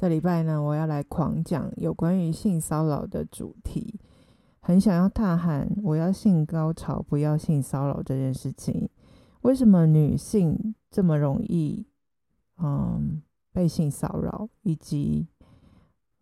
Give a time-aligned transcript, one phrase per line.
[0.00, 4.00] 这礼拜呢，我要来狂讲有关于性骚扰的主题，
[4.60, 8.88] 很想要大喊我要性高潮，不要性骚扰这件事情。
[9.42, 11.86] 为什么女性这么容易
[12.62, 13.20] 嗯
[13.52, 15.28] 被性骚扰，以及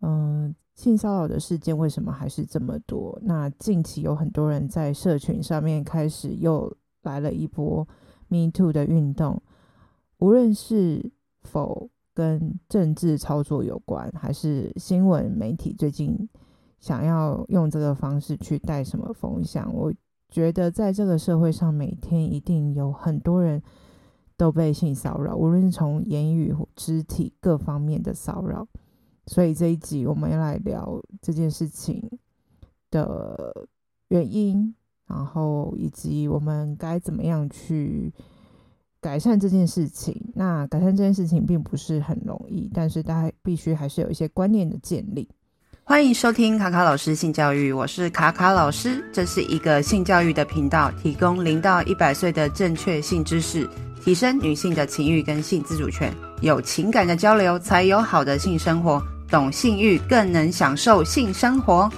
[0.01, 3.17] 嗯性骚扰的事件为什么还是这么多？
[3.23, 7.87] 那近期有很多人在社群上面开始又来了一波
[8.27, 9.41] Me Too 的运动，
[10.17, 11.89] 无论是否
[12.19, 16.27] 跟政治操作有关，还是新闻媒体最近
[16.77, 19.89] 想要用这个方式去带什么风向，我
[20.27, 23.63] 觉得在这个社会上，每天一定有很多人
[24.35, 28.67] 都被性骚扰，无论是从言语、肢体各方面的骚扰。
[29.25, 32.19] 所以这一集我们要来聊这件事情
[32.91, 33.65] 的
[34.09, 34.75] 原因，
[35.07, 38.13] 然后以及我们该怎么样去
[39.01, 40.21] 改善这件事情。
[40.33, 45.27] 那改善这件事情并不是很容易，但是大家必须还是有一些观念的建立。
[45.83, 53.67] 欢迎收听卡卡老师性教育，我是卡卡老师，这是一个性教育的频道，提供零到一百岁的正确性知识，
[54.03, 61.89] 提升女性的情欲跟性自主权，有情感的交流才有好的性生活，懂性欲更能享受性生活。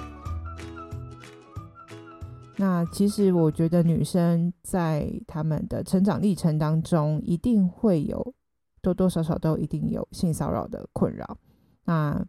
[2.61, 8.35] 那其实我觉得女生在她们的成长历程当中，一定会有
[8.83, 11.35] 多多少少都一定有性骚扰的困扰。
[11.85, 12.23] 那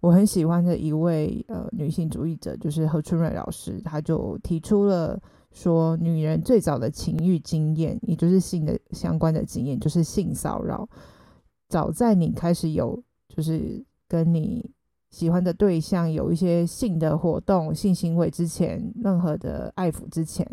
[0.00, 5.20] 我很喜欢的一位呃女性主义者，就是何春瑞老师，她就提出了
[5.52, 10.88] 说，女人最早的情欲经验，也就是性的相关的经验，就是性骚扰。
[11.68, 14.70] 早在你开始有就是跟你
[15.10, 20.46] 喜欢的对象有一些性的活动、性行为之前，任何的爱抚之前，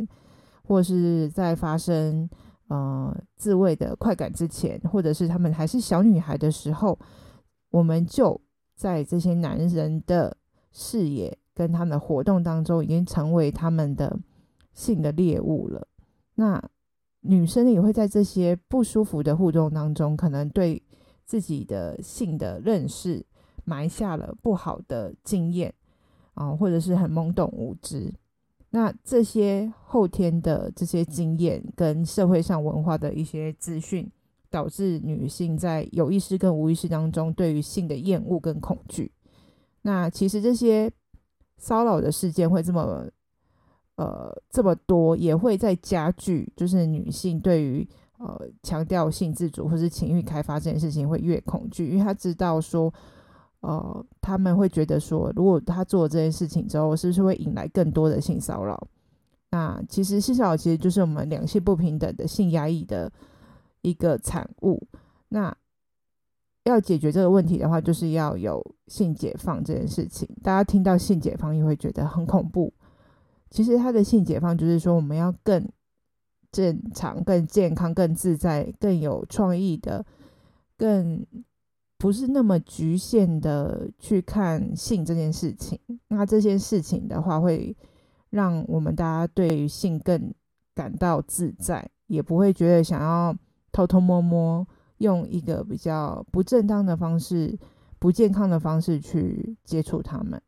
[0.64, 2.30] 或是在发生
[2.68, 6.98] 呃自慰的快感之前，或者是他们还是小女孩的时候，
[7.72, 8.42] 我们就。
[8.78, 10.36] 在这些男人的
[10.74, 14.20] 视野跟他们的活动当中，已经成为他们的
[14.74, 15.88] 性的猎物了。
[16.34, 16.62] 那
[17.22, 20.84] 女生也会在这些不舒服的互动当中，可能对
[21.26, 23.26] 自己的性的认识
[23.66, 25.74] 埋下了不好的经验
[26.34, 28.14] 啊，或者是很懵懂无知。
[28.70, 34.10] 那这些后天的这些经验跟社会上文化的一些资讯。
[34.52, 39.12] 导致女性在有意识跟无意识当中对于性的厌恶跟恐惧。
[39.82, 40.90] 那其实这些
[41.58, 43.06] 骚扰的事件会这么
[43.96, 47.86] 呃这么多，也会在加剧，就是女性对于
[48.18, 52.94] 呃强调性自主或是情欲开发这件事情会越恐惧，因为她知道说
[53.66, 58.88] 呃他们会觉得说，如果他做这件事情之后，是不是会引来更多的性骚扰？
[59.52, 63.12] 那其实性骚扰其实就是我们两性不平等的性压抑的。
[63.82, 64.82] 一个产物，
[65.30, 65.56] 那
[66.64, 70.28] 要解决这个问题的话，就是要有性解放这件事情。
[70.42, 72.74] 大家听到性解放，也会觉得很恐怖。
[73.52, 75.70] 其实，他的性解放就是说，我们要更
[76.52, 80.04] 正常、更健康、更自在、更有创意的，
[80.76, 81.24] 更
[82.06, 85.80] 不是那么局限的去看性这件事情。
[86.10, 87.76] 那这件事情的话，会
[88.30, 90.32] 让我们大家对于性更
[90.76, 93.36] 感到自在，也不会觉得想要。
[93.72, 94.66] 偷偷摸摸
[95.00, 97.60] 用一个比较不正当的方式、
[98.00, 100.42] 不健康的方式去接触他们。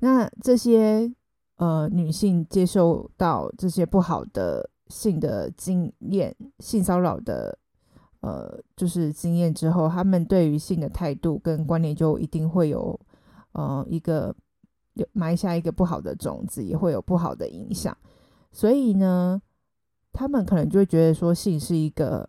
[0.00, 1.10] 那这些
[1.56, 7.58] 呃女性接受到这些不好的性的经验、性骚扰的
[8.22, 12.98] 呃就是经验之后，他们对于性的态度跟观念就一定会有
[13.52, 14.34] 呃一个
[15.12, 17.96] 埋下一个不好的种子，也会有不好的影响。
[18.50, 19.40] 所以呢，
[20.12, 22.28] 他们可能就会觉得说性是一个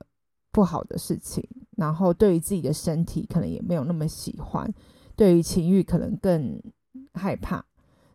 [0.52, 4.74] 不好的事情，然后对于自己的身体可能也没有那么喜欢，
[5.16, 6.62] 对于情欲可能更
[7.14, 7.64] 害怕，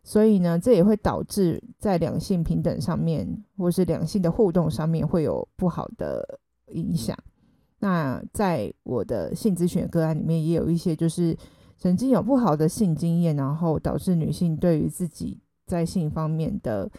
[0.03, 6.39] 所以呢，这也会导致在两性平等上面，或是两性的互动上面会有不好的
[6.73, 7.17] 影响。
[7.79, 11.37] 那在我的性咨询个案里面，也有一些就是
[11.77, 16.89] 曾经有不好的性经验，然后导致女性对于自己在性方面的。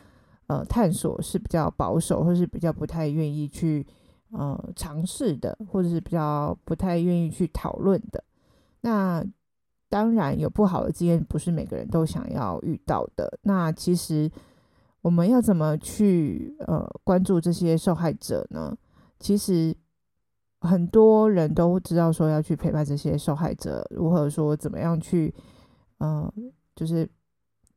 [0.47, 3.87] 呃，探索是比较保守，或是比较不太愿意去
[4.33, 8.25] 呃尝试的，或者是比较不太愿意去讨论的。
[8.81, 9.25] 那
[9.89, 13.39] 当然有不好的经验，不是每个人都想要遇到的。
[13.43, 14.29] 那其实
[15.03, 18.77] 我们要怎么去呃关注这些受害者呢？
[19.21, 19.73] 其实
[20.61, 25.35] 很多人都知道说要去陪伴这些受害者，如何说怎么样去
[25.99, 26.35] 嗯、呃，
[26.75, 27.09] 就是。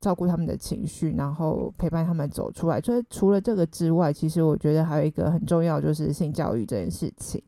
[0.04, 2.82] 照顾他们的情绪，然后陪伴他们走出来。
[2.82, 7.42] 所以除了这个之外，其实我觉得还有一个很重要，就是性教育这件事情。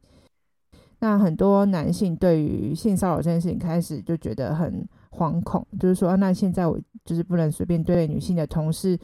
[1.00, 8.98] 那很多男性对于性骚扰这件事情开始就觉得很惶恐，就是说，那现在我就是不能随便对女性的同事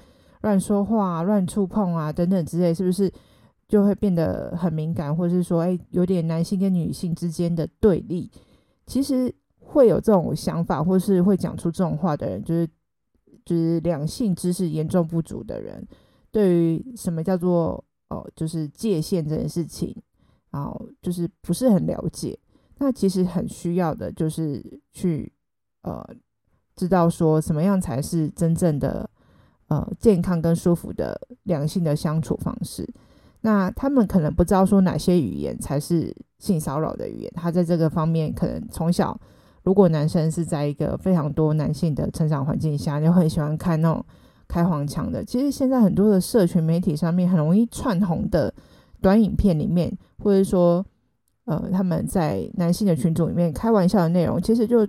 [0.43, 3.11] 乱说话、乱触碰啊等等之类，是不是
[3.71, 8.29] 就会变得很敏感，或者是说，哎，有点男性跟女性之间的对立？
[8.85, 12.67] 其实会有这种想法，或是会讲出这种话的人，就是
[13.45, 15.87] 就是两性知识严重不足的人，
[16.31, 19.95] 对于什么叫做哦，就是界限这件事情。
[20.49, 22.37] 然后就是不是很了解，
[22.79, 25.31] 那其实很需要的，就是去
[25.83, 26.05] 呃
[26.75, 29.09] 知道说什么样才是真正的
[29.69, 32.85] 呃健康跟舒服的两性的相处方式。
[33.41, 37.31] 那他们可能不知道说哪些语言才是性骚扰的语言。
[37.35, 39.19] 他在这个方面可能从小，
[39.63, 44.05] 如果男生是在一个非常多男性的成长环境下，就很喜欢看那种
[44.47, 45.23] 开黄腔的。
[45.25, 48.53] 其实现在很多的社群媒体上面很容易窜红的。
[49.03, 50.85] 短影片里面，或者说，
[51.45, 54.87] 呃，他们在男性的群组里面开玩笑的内容，其实就，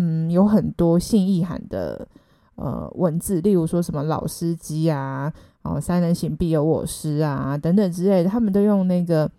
[0.00, 2.08] 嗯，有很多性意涵的
[2.56, 9.30] 呃文字，例如说什么老司机啊，哦，三人行必有我师啊，等等之类的，他们都用那个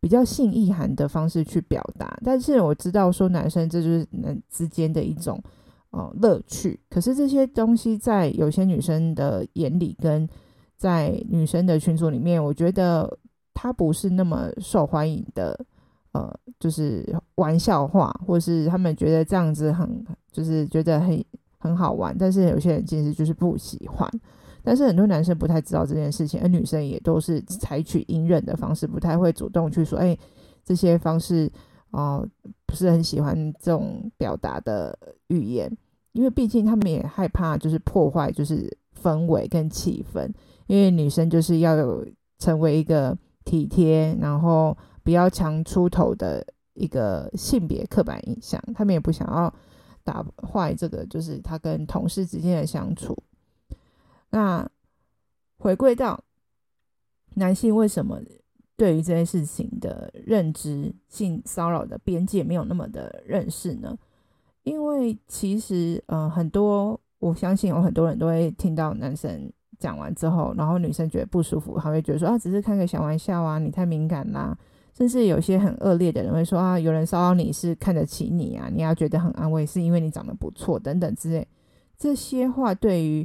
[0.00, 2.18] 比较性意涵的方式去表达。
[2.24, 5.42] 但是我知道说男生这就是男之间的一种
[5.90, 10.28] 哦乐趣，可是这些东西在有些女生的眼里跟。
[10.78, 13.18] 在女生的群组里面，我觉得
[13.52, 15.58] 他不是那么受欢迎的，
[16.12, 21.24] 呃，就是玩笑话，或是他们觉得这样子很，就是觉得很
[21.58, 22.16] 很好玩。
[22.16, 24.08] 但是有些人其实就是不喜欢。
[24.68, 30.14] 但是很多男生不太知道这件事情，而女生也都是采取隐忍的方式，不太会主动去说，哎，
[30.62, 31.50] 这些方式
[31.90, 32.28] 啊，呃，
[32.66, 34.94] 不是很喜欢这种表达的
[35.28, 35.74] 语言，
[36.12, 38.70] 因为毕竟他们也害怕就是破坏就是
[39.02, 40.30] 氛围跟气氛。
[40.66, 42.06] 因为女生就是要有
[42.38, 43.16] 成为一个
[43.46, 49.50] 体贴，然后比较强出头的一个性别刻板印象，他们也不想要
[50.04, 53.16] 打坏这个，就是他跟同事之间的相处。
[54.30, 54.68] 那
[55.58, 56.22] 回归到
[57.34, 58.20] 男性为什么
[58.76, 63.96] 对于这件事情的认知，性骚扰的边界没有那么的认识呢？
[64.62, 69.52] 因为其实，呃，很多我相信有很多人都会听到男生。
[69.78, 74.58] 讲完之后，然后女生觉得不舒服，还会觉得说啊，只是开个小玩笑啊，你太敏感啦。
[74.92, 81.46] 甚至有些很恶劣的人会说啊，有人骚扰你是看得起你啊，你要觉得很安慰，是因为你长得不错等等之类。
[81.96, 83.24] 这些话对于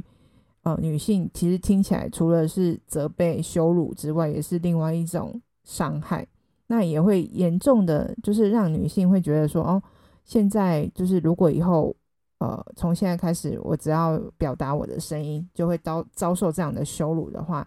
[0.64, 6.26] 呃女性其实听起来除了是责备、羞辱之外，也是另外一种伤害。
[6.66, 9.82] 那也会严重的就是让女性会觉得说哦，
[10.24, 11.94] 现在就是如果以后。
[12.38, 17.66] 呃，从现在开始，我只要表达我的声音，就会遭遭受这样的羞辱的话，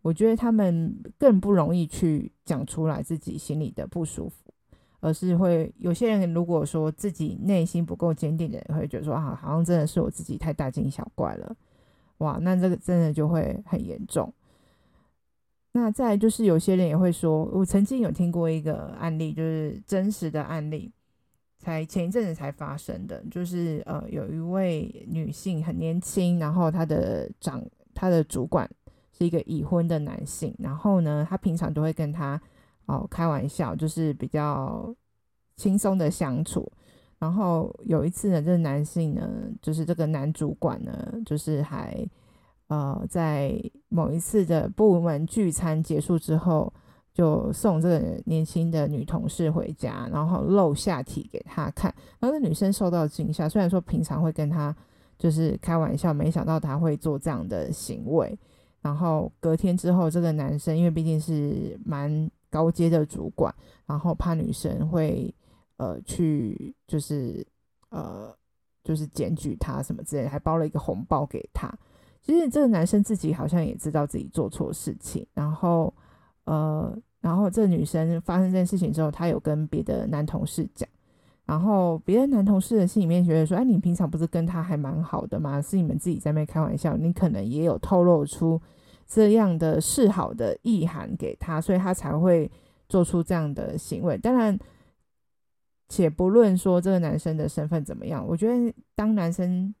[0.00, 4.36] 我觉得他们更不容易去讲出来自己心里的不舒服，
[5.00, 11.54] 而是会有些人如果说自己内心不够坚定的人，会觉得说啊，好像真的是我自己太大惊小怪了，
[12.24, 14.32] 哇，那这个真的就会很严重。
[15.72, 20.90] 那再就是有些人也会说，我曾经有听过一个案例，就是真实的案例。
[21.56, 28.68] 才前一阵子才发生的，就是呃，有一位女性很年轻，然后她的长她的主管
[29.16, 32.38] 是一个已婚的男性，然后呢，她平常都会跟他
[32.84, 34.94] 哦开玩笑，就是比较
[35.56, 36.70] 轻松的相处。
[37.18, 39.28] 然后有一次呢，这个男性呢，
[39.60, 42.06] 就是这个男主管呢，就是还
[42.68, 46.72] 呃在某一次的部门聚餐结束之后。
[47.14, 53.48] 就送这个年轻的女同事回家，然后露下体给她看，然后那女生受到惊吓。
[53.48, 54.74] 虽然说平常会跟她
[55.16, 58.36] 就是开玩笑，没想到她会做这样的行为。
[58.82, 63.54] 然后隔天之后，这个男生因为毕竟是蛮高阶的主管，
[63.86, 65.32] 然后怕女生会
[65.76, 67.46] 呃去就是
[67.90, 68.34] 呃
[68.82, 71.72] 就是检举他什么之类，还包了一个红包给他。
[72.20, 75.92] 其实这个男生自己好像也知道自己做错事情，然后。
[76.46, 80.86] 呃，然后这个女生发生这件事情之后，她有跟别的男同事讲，
[81.46, 85.58] 然后别的男同事的心里面觉得说：“哎，你平常不是跟他还蛮好的吗？
[85.62, 88.60] 是你们自己在那开玩笑，你可能也有透露出
[89.06, 92.50] 这样的示好的意涵给他，所以他才会
[92.90, 94.18] 做出这样的行为。
[94.18, 94.58] 当然，
[95.88, 99.74] 且不论说这个男生的身份怎么样，我觉得当男生、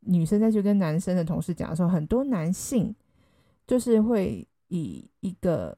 [0.00, 2.94] 女生再去跟男生的同事讲的时候，很多男性
[3.66, 5.76] 就是会以一个。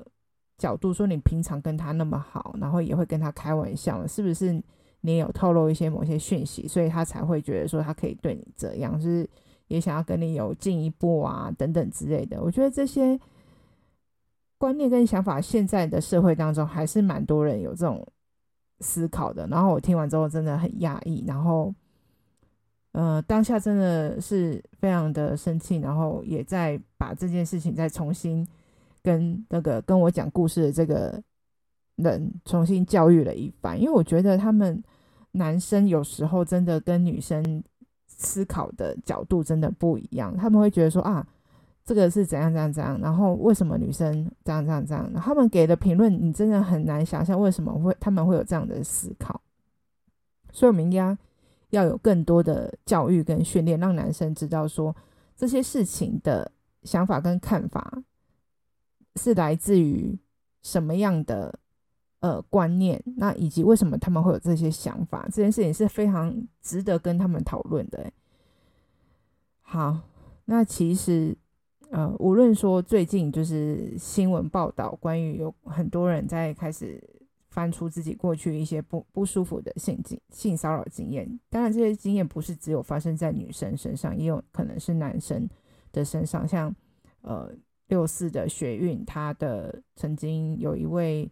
[0.58, 4.62] 角度说，你平常跟他那么好，然后也会跟他开玩笑，是不是
[5.00, 9.28] 你有透露一些某些讯息，所以他才会觉得说他可以对你这样，就是
[9.66, 12.40] 也想要跟你有进一步啊等等之类的。
[12.40, 13.18] 我觉得这些
[14.56, 18.06] 观念跟想法，现在的社会当中还是蛮多人有这种
[18.82, 19.46] 思考的。
[19.46, 21.72] 然后我听完之后真的很讶异，然后
[22.92, 28.46] 呃当下真的是非常的生气，然后也在把这件事情再重新
[29.02, 31.22] 跟那个跟我讲故事的这个
[31.96, 34.82] 人重新教育了一番，因为我觉得他们
[35.30, 37.64] 男生有时候真的跟女生
[38.06, 41.26] 思考的角度真的不一样，他们会觉得说啊。
[41.84, 45.12] 这个是怎样怎样怎样，然后为什么女生这样这样这样？
[45.14, 49.40] 他们给的评论，你真的很难想象为什么会他们会有这样的思考。
[50.52, 51.18] 所以，我们应该
[51.70, 54.94] 要有更多的教育跟训练，让男生知道说
[55.36, 56.48] 这些事情的
[56.84, 58.00] 想法跟看法
[59.16, 60.16] 是来自于
[60.62, 61.58] 什么样的
[62.20, 68.12] 呃观念，那以及为什么他们会有这些想法，这件事情是非常值得跟他们讨论的。
[69.62, 69.98] 好，
[70.44, 71.36] 那其实。
[71.92, 76.98] 呃，无论说最近就是新闻报道，关于有很多人在开始
[77.50, 85.46] 翻出自己过去一些不不舒服的性经性骚扰经验，当然这些经验不是只有发生在女生身上，也有可能是男生
[85.92, 86.48] 的身上。
[86.48, 86.74] 像
[87.20, 87.52] 呃
[87.88, 91.30] 六四的学运，他的曾经有一位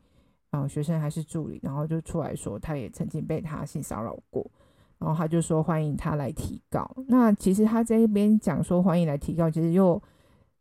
[0.51, 4.47] 啊、学生还是助理，然后就出来说他也曾经被他性骚扰过，
[4.99, 6.87] 然后他就说欢迎他来提告。
[7.09, 9.99] 那其实他在一边讲说欢迎来提告，其实又。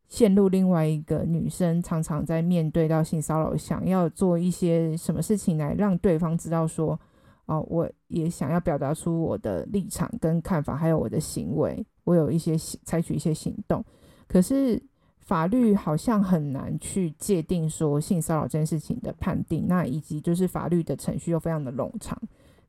[0.10, 7.00] 陷入另外一个女生常常在面对到性骚扰，想要做一些什么事情来让对方知道说，
[7.46, 13.86] 哦，我也想要表达出我的立场跟看法，还有我的行为，我有一些采取一些行动。
[14.28, 14.82] 可是
[15.20, 22.20] 法律好像很难去界定说性骚扰这件事情的判定，那以及就是法律的程序又非常的冗长，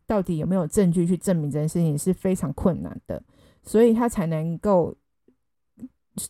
[0.07, 3.23] 到底有没有证据去证明这件事情是非常困难的，
[3.63, 4.95] 所以他才能够。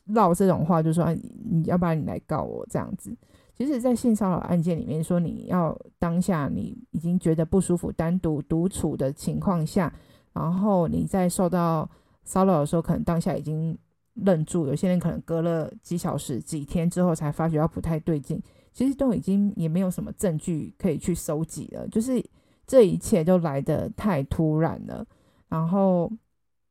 [0.06, 1.12] 唠这种话，就说
[1.48, 3.16] 你要不然你来告我这样子。
[3.54, 9.92] 其实，在性骚扰案件里面，说你要当下你已经觉得不舒服，单独独处的情况下，
[10.32, 11.86] 然后你在受到
[12.24, 13.76] 骚扰的时候，可能当下已经
[14.14, 14.66] 愣住。
[14.66, 18.42] 有些人可能隔了几小时、几天之后才发觉到不太对劲。
[18.72, 22.24] 其实都已经也没有什么证据可以去收集了，就是
[22.66, 25.04] 这一切都来得太突然了。
[25.48, 26.10] 然后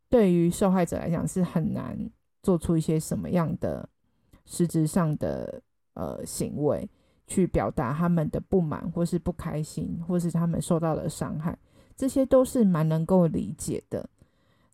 [0.10, 1.96] 对于受害者来讲是很难。
[2.42, 3.88] 做出一些什么样的
[4.46, 5.62] 实质上的
[5.94, 6.90] 呃行为，
[7.28, 11.58] 去表达他们的不满，或是不开心，或是他们受到的伤害，
[11.96, 14.10] 这些都是蛮能够理解的。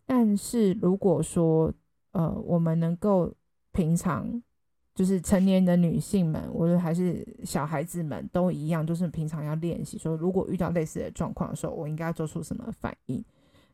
[0.06, 1.72] 但是如果说
[2.12, 3.30] 呃，我们能够
[3.72, 4.42] 平常
[4.94, 13.22] 就是成年的女性们，或者还是小孩子们都一样，就是平常要练习说，如果遇到类似的状况的时候，我应该做出什么反应，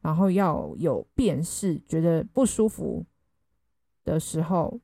[0.00, 3.04] 然后要有辨识，觉得不舒服。
[4.04, 4.80] 的时候，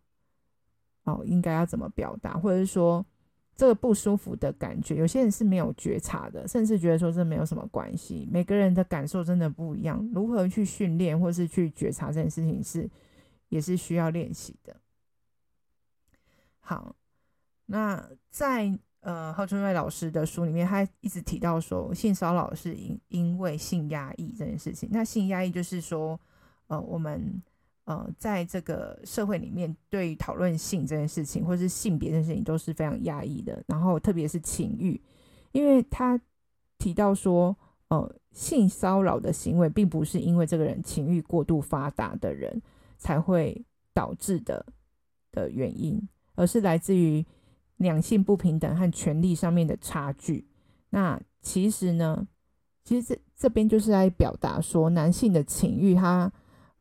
[1.04, 3.04] 哦，应该要怎么表达，或者是说
[3.56, 8.28] 这个不舒服的感觉，有些人是没有觉察的，甚至觉得说这没有什么关系。
[8.30, 12.88] 每个人的感受真的不一样，如何去训练或是去觉察这件事情是
[13.48, 14.76] 也是需要练习的。
[16.60, 16.94] 好，
[17.66, 24.88] 那在呃贺春瑞老师的书里面，他一直提到说性骚扰是因因为性压抑这件事情。
[24.92, 26.20] 那性压抑就是说，
[26.68, 27.42] 呃，我们。
[27.88, 33.64] 呃，在这个社会里面，对于讨论性这件事情，或是性别这件事情，都是非常压抑的。
[33.66, 35.00] 然后，特别是情欲，
[35.52, 36.21] 因为他
[36.76, 37.57] 提到说，
[37.88, 42.61] 呃，性骚扰的行为并不是因为这个人情欲过度发达的人
[42.99, 43.64] 才会
[43.95, 44.66] 导致的
[45.33, 45.99] 的原因，
[46.35, 47.25] 而是来自于
[47.78, 50.47] 两性不平等和权力上面的差距。
[50.90, 52.28] 那其实呢，
[52.85, 56.30] 其实这这边就是在表达说，男性的情欲，他，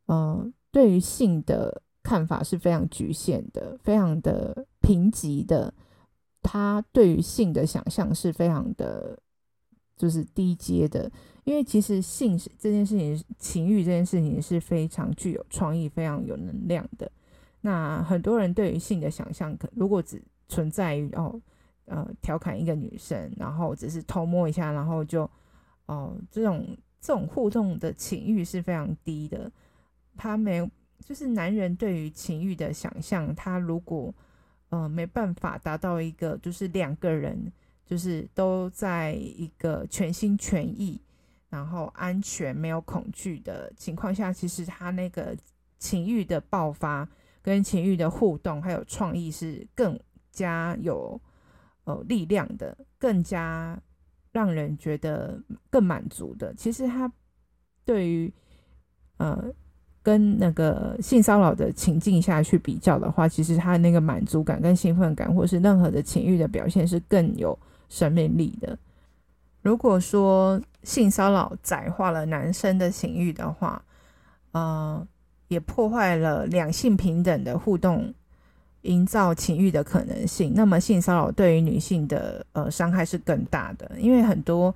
[0.08, 0.52] 呃。
[0.78, 5.74] 对于性的看法是非常局限的，非常的贫瘠的。
[6.44, 9.18] 他对于性的想象是非常的，
[9.96, 11.12] 就是低阶的。
[11.46, 17.12] 因为其实性是这件事情，情欲这件事情是非常具有创意、非常有能量的。
[17.62, 21.42] 那很多人对于性的想象，可如果只存在于哦，
[21.86, 25.28] 呃，调侃一个女生，然后只是偷摸一下，然后就
[25.88, 29.52] 哦，这种这种互动的情欲是非常低的。
[30.18, 30.70] 他没有，
[31.00, 34.14] 就是男人对于情欲的想象，他如果
[34.70, 37.50] 呃没办法达到一个，就是两个人
[37.86, 41.00] 就是都在一个全心全意，
[41.50, 45.38] 然后安全没有恐惧的情况下，其实他那个
[45.78, 47.08] 情欲的爆发
[47.42, 49.98] 跟情欲的互动还有创意是更
[50.32, 51.22] 加有
[51.86, 53.80] 呃力量的，更加
[54.32, 56.54] 让人觉得更满足的。
[56.56, 57.10] 其实他
[57.86, 58.34] 对于
[59.18, 59.54] 呃。
[60.08, 67.60] 跟那个性骚扰的情境下去比较的话，其实他的那个满足感跟兴奋感，或是任何的情欲的表现，是更有
[67.90, 68.80] 生命力的。
[69.62, 73.84] 如果说性骚扰窄化了男生的情欲的话，
[74.54, 75.06] 呃，
[75.50, 78.14] 也破坏了两性平等的互动，
[78.84, 84.74] 营造情欲的可能性，那么性骚扰对于女性的呃伤害是更大的，因为很多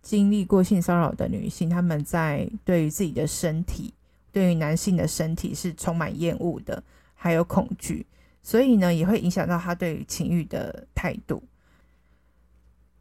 [0.00, 3.92] 经历过性骚扰的女性，她们在对于自己的身体，
[4.32, 6.82] 对于男性的身体是充满厌恶的，
[7.14, 8.06] 还有恐惧，
[8.42, 11.42] 所以呢，也会影响到她对于情欲的态度，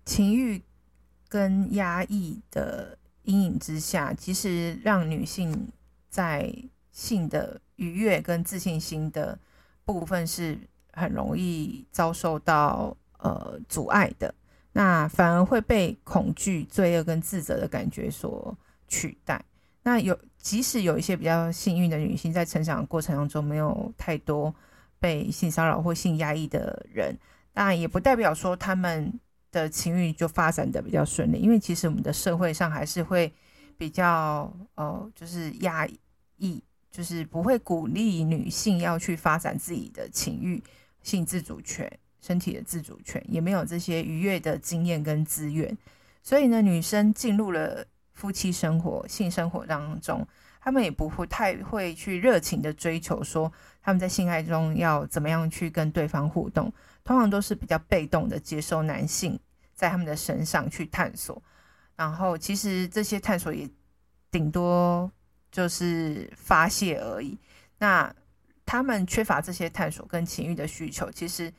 [0.06, 0.62] 情欲。
[1.32, 5.70] 跟压抑的阴影之下，其实让女性
[6.10, 6.52] 在
[6.92, 9.38] 性的愉悦跟自信心的
[9.86, 10.58] 部分是
[10.92, 14.34] 很容易遭受到呃阻碍的。
[14.74, 18.58] 那反而会被恐惧、罪恶跟自责的感觉所
[18.88, 19.46] 取代。
[19.84, 24.54] 那有即使有一些比较幸运的女性，在成长过程当中没有太多
[25.00, 27.16] 被性骚扰或性压抑的人，
[27.54, 29.20] 当然也不代表说他们。
[29.52, 33.34] 的情欲就发展的比较顺利，因为其实我们的社会上还是会
[33.80, 35.88] 比较呃，就是压
[36.38, 40.62] 抑，就是不会鼓励女性要去发展自己的情欲、
[41.02, 41.92] 性自主权、
[42.22, 45.76] 身体的自主权，也没有这些愉悦的经验跟资源，
[46.22, 47.84] 所以呢，女生进入了
[48.20, 50.28] 夫妻生活、性生活当中，
[50.60, 53.50] 他们也不会太会去热情的追求说
[53.82, 56.72] 他们在性爱中要怎么样去跟对方互动。
[57.06, 59.40] 通常都是比较被动的接受男性
[59.74, 61.42] 在他们的身上去探索，
[61.96, 63.68] 然后其实这些探索也
[64.30, 65.10] 顶多
[65.50, 67.40] 就是发泄而已。
[67.78, 68.14] 那
[68.66, 71.52] 他们缺乏这些探索跟情欲的需求，其实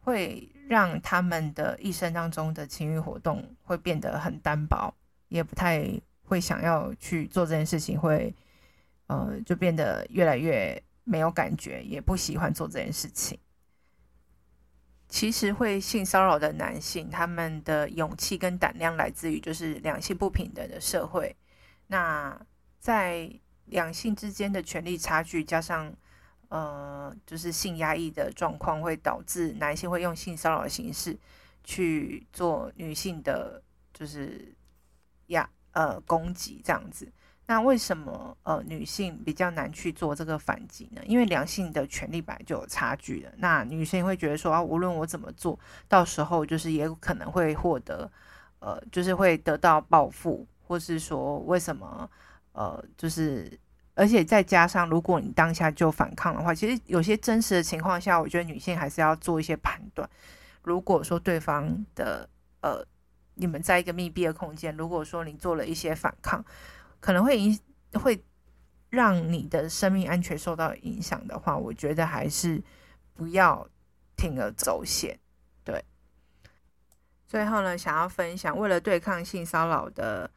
[0.00, 4.92] 会让他们的一生当中的情欲活动会变得很单薄，
[5.34, 5.84] 也不太
[6.22, 8.32] 会想要去做这件事情，会
[9.08, 13.36] 呃就变得越来越没有感觉，也不喜欢做这件事情。
[15.08, 21.34] 其实会性骚扰的男性，他们的勇气跟胆量来自于就是两性不平等的社会。
[21.88, 22.40] 那
[22.78, 23.28] 在
[23.66, 25.92] 两性之间的权力差距，加上
[26.48, 31.18] 呃就是性压抑的状况，会导致男性会用性骚扰的形式
[31.64, 33.60] 去做女性的，
[33.92, 34.54] 就是
[35.28, 37.10] 压呃攻击这样子。
[37.46, 41.02] 那为什么呃女性比较难去做这个反击呢？
[41.04, 43.34] 因为两性的权利本来就有差距的。
[43.36, 48.10] 那女性会觉得说啊，无论我怎么做，到时候就是也可能会获得
[48.60, 52.10] 呃，就是会得到报复，或是说为什么
[52.52, 53.60] 呃，就是
[53.94, 60.08] 而且再加上如果你当下就反抗的话，其实有些真实的情况下，我觉得女性还是要做一些判断。
[60.62, 62.26] 如果说对方的
[62.62, 62.82] 呃，
[63.34, 66.44] 你们在一个密闭的空间，如果说你做了一些反抗。
[67.00, 67.60] 可能会影
[68.00, 68.24] 会
[68.88, 72.64] 让你的生命安全受到影响的话，我觉得还是
[73.12, 73.68] 不要
[74.16, 75.20] 铤而走险。
[75.62, 75.84] 对，
[77.28, 80.30] 最后呢，想要分享，为了对抗性骚扰的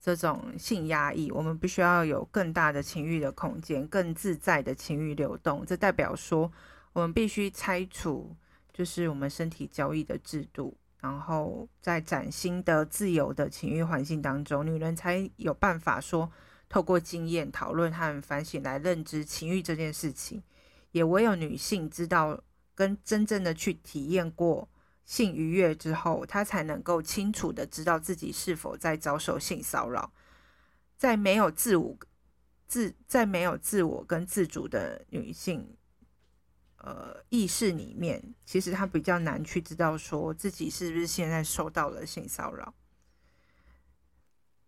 [0.00, 5.66] 这种性压抑，我们必须要有更大的情欲的空间，更自在的情欲流动。
[5.66, 6.50] 这代表说，
[6.94, 8.34] 我们必须拆除
[8.72, 10.74] 就是我们身体交易的制度。
[11.00, 16.30] 然后在崭新的自由的情欲环境当中，女人才有办法说，
[16.68, 20.42] 透过经验讨论和反省来认知情欲这件事情。
[20.90, 22.42] 也唯有女性知道
[22.74, 24.68] 跟真正的去体验过
[25.04, 30.12] 性愉悦之后，她才能够清楚的知道自己是否在遭受性骚扰。
[30.96, 31.96] 在没有自我
[32.66, 35.76] 自在没有自我跟自主的女性。
[36.78, 42.72] 呃，意识里面，其实他比较难去知道说自己是不是现在受到了性骚扰。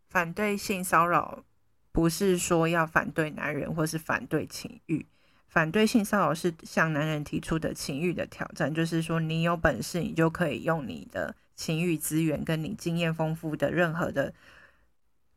[0.08, 1.44] 反对性骚扰，
[1.92, 5.06] 不是说要反对男人或是反对情欲，
[5.48, 14.34] 反对性骚扰是向男人提出的情欲的挑战，就是说你有本事，你就可以用你的情欲资源跟你经验丰富的任何的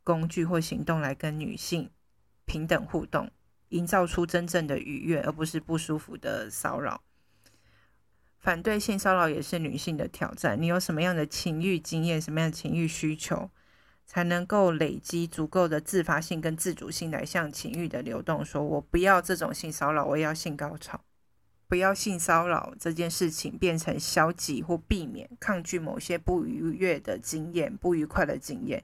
[0.03, 1.91] 工具或行动来跟女性
[2.45, 3.29] 平等互动。
[3.73, 7.01] 营造出真正的愉悦，而不是不舒服的骚扰。
[8.37, 10.61] 反对性骚扰也是女性的挑战。
[10.61, 13.49] 你有什么样的情欲经验，什么样的情欲需求，
[14.05, 18.45] 才能够累积足够的自发性跟自主性来向情欲的流动？
[18.45, 21.01] 说我不要这种性骚扰，我要性高潮。
[21.67, 28.83] 不要性骚扰这件事情变成消极或避免、抗拒某些不愉悦的经验、不愉快的经验，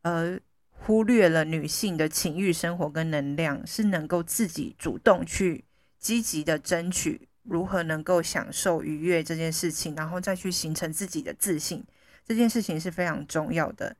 [0.00, 0.40] 而。
[0.76, 5.64] 忽略了女性的情欲生活跟能量，是能够自己主动去
[5.98, 11.82] 积极的争取如何能够享受愉悦这件事情，然后再去形成自己的自信，
[12.26, 13.96] 这件事情是非常重要的。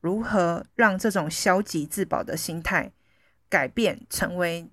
[0.00, 2.92] 如何让这种消极自保的心态
[3.48, 4.68] 改变，成为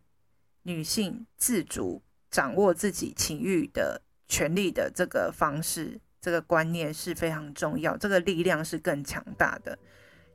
[0.63, 9.79] 女性自主掌握自己情欲的权利的这个方式，这个观念是非常重要，这个力量是更强大的。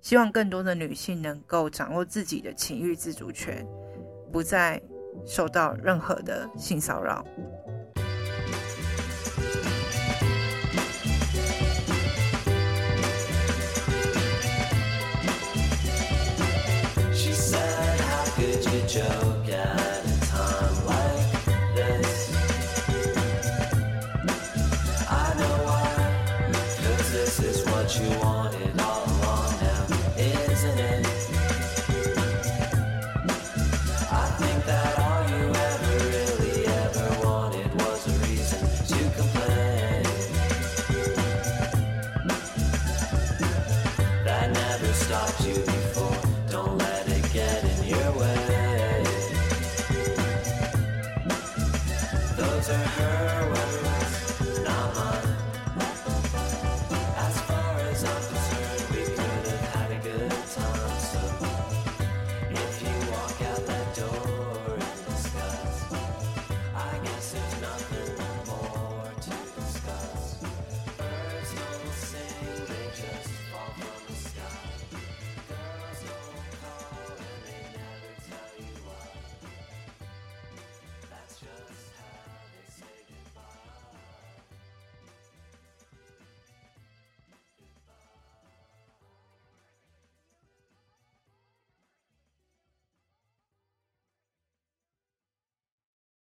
[0.00, 3.66] 希望更多的女性能够掌握自己的情欲自主权，
[4.32, 4.80] 不再
[5.26, 7.24] 受到任何的性骚扰。
[27.98, 28.35] you want